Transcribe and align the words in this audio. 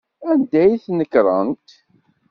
Anda 0.31 0.57
ay 0.63 0.73
d-nekrent? 0.85 1.67